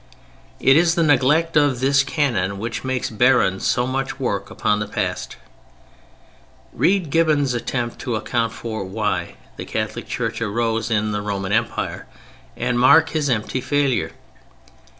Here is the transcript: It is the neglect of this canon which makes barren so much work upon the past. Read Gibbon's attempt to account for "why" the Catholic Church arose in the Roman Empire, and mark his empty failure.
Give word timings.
It 0.59 0.75
is 0.77 0.95
the 0.95 1.03
neglect 1.03 1.55
of 1.55 1.79
this 1.79 2.01
canon 2.01 2.57
which 2.57 2.83
makes 2.83 3.11
barren 3.11 3.59
so 3.59 3.85
much 3.85 4.19
work 4.19 4.49
upon 4.49 4.79
the 4.79 4.87
past. 4.87 5.35
Read 6.73 7.11
Gibbon's 7.11 7.53
attempt 7.53 7.99
to 7.99 8.15
account 8.15 8.51
for 8.51 8.83
"why" 8.83 9.35
the 9.57 9.65
Catholic 9.65 10.07
Church 10.07 10.41
arose 10.41 10.89
in 10.89 11.11
the 11.11 11.21
Roman 11.21 11.51
Empire, 11.51 12.07
and 12.57 12.79
mark 12.79 13.09
his 13.09 13.29
empty 13.29 13.61
failure. 13.61 14.13